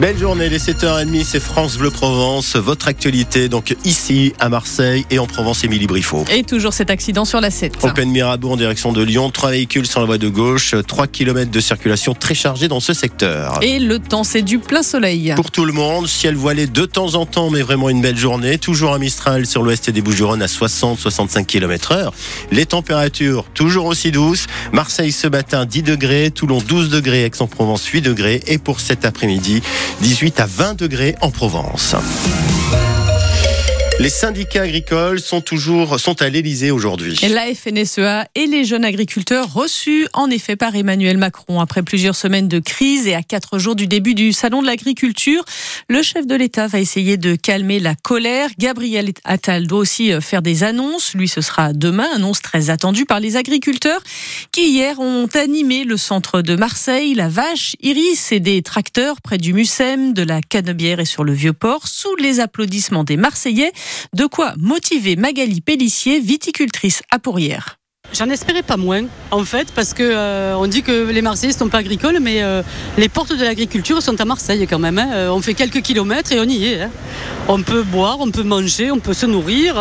[0.00, 5.18] Belle journée, les 7h30, c'est France Bleu Provence, votre actualité, donc ici à Marseille et
[5.18, 6.24] en Provence, Émilie Briffaut.
[6.32, 7.78] Et toujours cet accident sur la 7.
[7.82, 11.50] Open Mirabeau en direction de Lyon, trois véhicules sur la voie de gauche, 3 km
[11.50, 13.58] de circulation très chargée dans ce secteur.
[13.60, 15.32] Et le temps, c'est du plein soleil.
[15.34, 18.56] Pour tout le monde, ciel voilé de temps en temps, mais vraiment une belle journée.
[18.58, 22.14] Toujours un Mistral sur l'ouest des Bouches-du-Rhône à 60-65 km heure.
[22.52, 24.46] Les températures, toujours aussi douces.
[24.72, 26.30] Marseille ce matin, 10 degrés.
[26.30, 27.24] Toulon, 12 degrés.
[27.24, 28.42] Aix-en-Provence, 8 degrés.
[28.46, 29.60] Et pour cet après-midi,
[30.00, 31.94] 18 à 20 degrés en Provence.
[34.00, 37.18] Les syndicats agricoles sont toujours sont à l'Elysée aujourd'hui.
[37.28, 42.46] La FNSEA et les jeunes agriculteurs reçus en effet par Emmanuel Macron après plusieurs semaines
[42.46, 45.44] de crise et à quatre jours du début du salon de l'agriculture.
[45.88, 48.50] Le chef de l'État va essayer de calmer la colère.
[48.56, 51.14] Gabriel Attal doit aussi euh, faire des annonces.
[51.14, 54.00] Lui, ce sera demain, annonce très attendue par les agriculteurs
[54.52, 59.38] qui hier ont animé le centre de Marseille, la Vache, Iris et des tracteurs près
[59.38, 63.72] du Mucem, de la Canebière et sur le Vieux-Port sous les applaudissements des Marseillais.
[64.14, 67.78] De quoi motiver Magali Pellissier, viticultrice à Pourrières.
[68.12, 71.58] J'en espérais pas moins, en fait, parce que euh, on dit que les Marseillais ne
[71.58, 72.62] sont pas agricoles, mais euh,
[72.96, 74.98] les portes de l'agriculture sont à Marseille quand même.
[74.98, 75.10] Hein.
[75.12, 76.82] Euh, on fait quelques kilomètres et on y est.
[76.82, 76.90] Hein.
[77.48, 79.74] On peut boire, on peut manger, on peut se nourrir.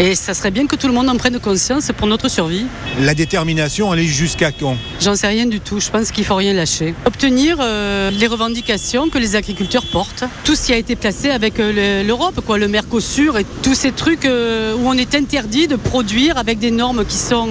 [0.00, 2.66] Et ça serait bien que tout le monde en prenne conscience pour notre survie.
[3.00, 4.76] La détermination, elle est jusqu'à quand?
[5.00, 5.80] J'en sais rien du tout.
[5.80, 6.94] Je pense qu'il faut rien lâcher.
[7.04, 10.22] Obtenir euh, les revendications que les agriculteurs portent.
[10.44, 13.90] Tout ce qui a été placé avec euh, l'Europe, quoi, le Mercosur et tous ces
[13.90, 17.48] trucs euh, où on est interdit de produire avec des normes qui sont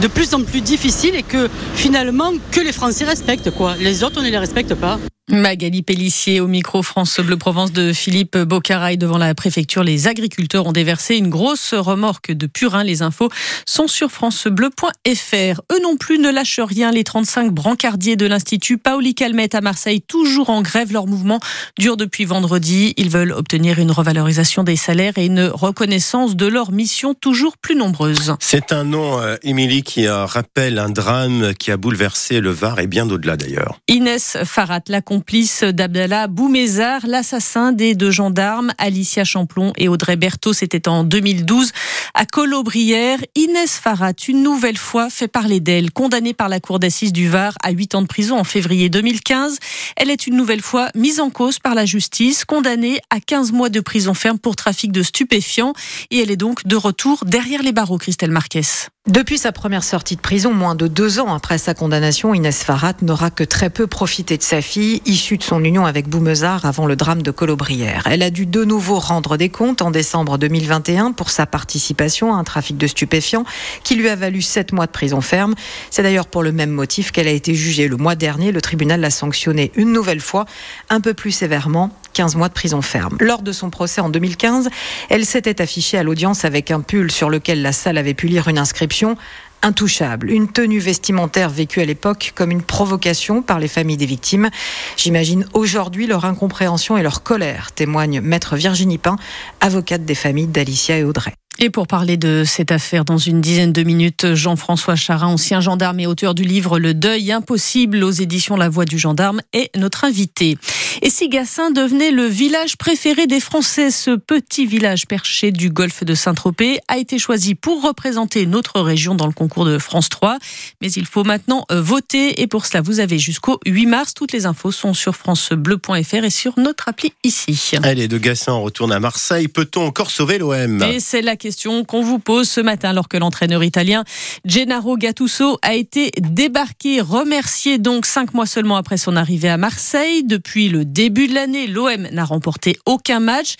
[0.00, 3.50] de plus en plus difficiles et que finalement que les Français respectent.
[3.52, 3.76] Quoi.
[3.78, 4.98] Les autres, on ne les respecte pas.
[5.30, 9.82] Magali Pellissier au micro France Bleu Provence de Philippe Bocaraï devant la préfecture.
[9.82, 12.84] Les agriculteurs ont déversé une grosse remorque de purin.
[12.84, 13.30] Les infos
[13.66, 15.60] sont sur francebleu.fr.
[15.72, 16.90] Eux non plus ne lâchent rien.
[16.90, 20.92] Les 35 brancardiers de l'Institut Paoli Calmette à Marseille, toujours en grève.
[20.92, 21.40] Leur mouvement
[21.78, 22.92] dure depuis vendredi.
[22.98, 27.76] Ils veulent obtenir une revalorisation des salaires et une reconnaissance de leur mission toujours plus
[27.76, 28.34] nombreuse.
[28.40, 32.86] C'est un nom, euh, Émilie, qui rappelle un drame qui a bouleversé le Var et
[32.86, 33.80] bien au-delà d'ailleurs.
[33.88, 40.52] Inès Farat, la complice d'Abdallah Boumézar, l'assassin des deux gendarmes Alicia Champlon et Audrey Berthaud.
[40.52, 41.70] C'était en 2012
[42.14, 43.20] à Colobrières.
[43.36, 45.92] Inès Farhat, une nouvelle fois, fait parler d'elle.
[45.92, 49.58] Condamnée par la cour d'assises du Var à 8 ans de prison en février 2015,
[49.96, 53.68] elle est une nouvelle fois mise en cause par la justice, condamnée à 15 mois
[53.68, 55.74] de prison ferme pour trafic de stupéfiants.
[56.10, 58.90] Et elle est donc de retour derrière les barreaux, Christelle Marquez.
[59.06, 62.94] Depuis sa première sortie de prison, moins de deux ans après sa condamnation, Inès Farhat
[63.02, 66.86] n'aura que très peu profité de sa fille, issue de son union avec Boumezard avant
[66.86, 68.04] le drame de Colobrières.
[68.10, 72.38] Elle a dû de nouveau rendre des comptes en décembre 2021 pour sa participation à
[72.38, 73.44] un trafic de stupéfiants
[73.82, 75.54] qui lui a valu sept mois de prison ferme.
[75.90, 78.52] C'est d'ailleurs pour le même motif qu'elle a été jugée le mois dernier.
[78.52, 80.46] Le tribunal l'a sanctionnée une nouvelle fois,
[80.88, 83.18] un peu plus sévèrement, 15 mois de prison ferme.
[83.20, 84.70] Lors de son procès en 2015,
[85.10, 88.48] elle s'était affichée à l'audience avec un pull sur lequel la salle avait pu lire
[88.48, 89.18] une inscription
[89.62, 94.50] intouchable, une tenue vestimentaire vécue à l'époque comme une provocation par les familles des victimes.
[94.96, 99.16] J'imagine aujourd'hui leur incompréhension et leur colère, témoigne maître Virginie Pain,
[99.60, 101.34] avocate des familles d'Alicia et Audrey.
[101.60, 106.00] Et pour parler de cette affaire dans une dizaine de minutes, Jean-François Charin, ancien gendarme
[106.00, 110.04] et auteur du livre Le deuil impossible aux éditions La Voix du gendarme, est notre
[110.04, 110.58] invité.
[111.00, 116.02] Et si Gassin devenait le village préféré des Français, ce petit village perché du golfe
[116.02, 120.38] de Saint-Tropez a été choisi pour représenter notre région dans le concours de France 3.
[120.80, 124.14] Mais il faut maintenant voter et pour cela, vous avez jusqu'au 8 mars.
[124.14, 127.72] Toutes les infos sont sur francebleu.fr et sur notre appli ici.
[127.82, 129.46] Allez, de Gassin, on retourne à Marseille.
[129.46, 133.18] Peut-on encore sauver l'OM Et c'est la question qu'on vous pose ce matin alors que
[133.18, 134.04] l'entraîneur italien
[134.46, 140.24] Gennaro Gattuso a été débarqué, remercié donc cinq mois seulement après son arrivée à Marseille.
[140.24, 143.56] Depuis le début de l'année, l'OM n'a remporté aucun match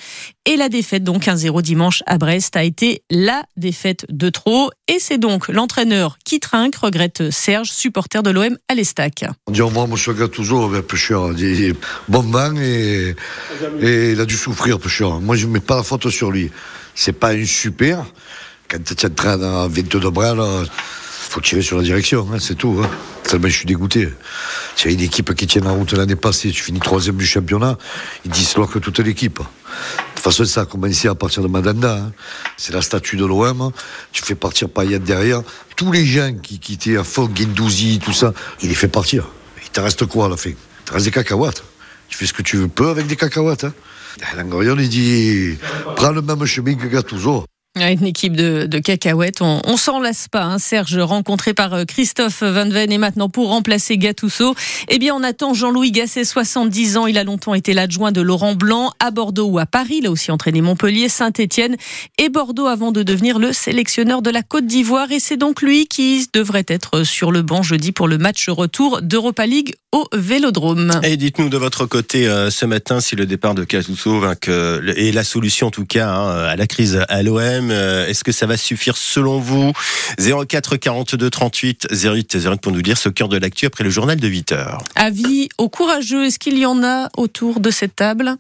[0.46, 4.98] et la défaite donc 1-0 dimanche à Brest a été la défaite de trop et
[4.98, 9.26] c'est donc l'entraîneur qui trinque, regrette Serge, supporter de l'OM à l'Estac.
[9.46, 10.14] On dit moi, M.
[10.14, 11.20] Gattuso, peu cher,
[12.08, 13.14] bon vent et,
[13.82, 14.88] il a dû souffrir, peu.
[15.20, 16.50] Moi, je ne mets pas la faute sur lui
[16.94, 18.04] c'est pas un super.
[18.68, 20.66] Quand tu entraînes à 22 bras, il
[21.30, 22.80] faut tirer sur la direction, hein, c'est tout.
[22.82, 22.90] Hein.
[23.24, 24.08] Tellement je suis dégoûté.
[24.84, 27.78] As une équipe qui tient la route l'année passée, tu finis troisième du championnat,
[28.24, 29.38] ils disent que toute l'équipe.
[29.38, 29.44] De
[30.14, 31.96] toute façon, ça a commencé à partir de Madanda.
[31.96, 32.12] Hein.
[32.56, 33.70] C'est la statue de l'OM.
[34.12, 35.42] Tu fais partir Payet derrière.
[35.76, 38.32] Tous les gens qui, quittaient à fond, Guindouzi, tout ça,
[38.62, 39.26] il les fait partir.
[39.62, 40.50] Il te reste quoi à la fin?
[40.50, 41.62] Il te reste des cacahuètes.
[42.08, 43.64] Tu fais ce que tu veux peu avec des cacahuètes.
[43.64, 43.72] Hein.
[44.88, 45.58] Dit
[45.96, 47.44] prends le même chemin que Gattuso.
[47.76, 50.44] Une équipe de, de cacahuètes, on, on s'en lasse pas.
[50.44, 50.58] Hein.
[50.60, 54.54] Serge, rencontré par euh, Christophe Van Ven, et maintenant pour remplacer Gattuso,
[54.88, 57.08] eh bien on attend Jean-Louis Gasset, 70 ans.
[57.08, 59.96] Il a longtemps été l'adjoint de Laurent Blanc à Bordeaux ou à Paris.
[59.98, 61.76] Il a aussi entraîné Montpellier, Saint-Étienne
[62.16, 65.10] et Bordeaux avant de devenir le sélectionneur de la Côte d'Ivoire.
[65.10, 69.02] Et c'est donc lui qui devrait être sur le banc jeudi pour le match retour
[69.02, 71.00] d'Europa League au Vélodrome.
[71.02, 75.12] Et dites-nous de votre côté euh, ce matin si le départ de Gattuso que, est
[75.12, 77.63] la solution en tout cas hein, à la crise à l'OM.
[77.70, 79.72] Euh, Est-ce que ça va suffire selon vous?
[80.18, 84.18] 04 42 38 08 08 pour nous dire ce cœur de l'actu après le journal
[84.18, 84.78] de 8 heures.
[84.94, 88.36] Avis aux courageux, est-ce qu'il y en a autour de cette table?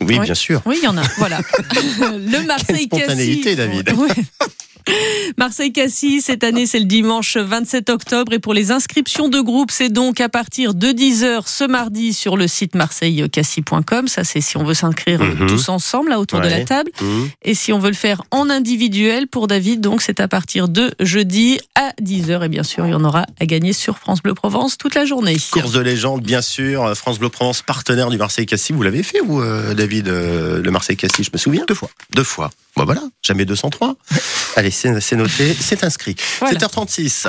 [0.00, 0.18] Oui, Oui.
[0.20, 0.62] bien sûr.
[0.66, 1.02] Oui, il y en a.
[1.18, 1.40] Voilà.
[2.00, 3.56] le Marseille Quelle spontanéité, Cassis.
[3.56, 3.92] David.
[3.92, 4.08] Ouais.
[5.38, 8.32] Marseille Cassis, cette année, c'est le dimanche 27 octobre.
[8.32, 12.36] Et pour les inscriptions de groupe, c'est donc à partir de 10h ce mardi sur
[12.36, 14.08] le site marseillecassis.com.
[14.08, 15.46] Ça, c'est si on veut s'inscrire Mhm.
[15.46, 16.90] tous ensemble, là, autour de la table.
[17.00, 17.22] Mmh.
[17.42, 20.92] Et si on veut le faire en individuel, pour David, donc c'est à partir de
[21.00, 22.42] jeudi à 10h.
[22.44, 25.04] Et bien sûr, il y en aura à gagner sur France Bleu Provence toute la
[25.04, 25.36] journée.
[25.50, 26.94] Course de légende, bien sûr.
[26.96, 28.72] France Bleu Provence, partenaire du Marseille Cassis.
[28.74, 31.64] Vous l'avez fait, vous, euh, David, euh, le Marseille Cassis Je me souviens.
[31.66, 31.90] Deux fois.
[32.14, 32.50] Deux fois.
[32.76, 33.02] Bon, voilà.
[33.22, 33.96] Jamais 203.
[34.56, 36.16] Allez, c'est c'est noté, c'est inscrit.
[36.40, 36.58] Voilà.
[36.58, 37.28] 7h36.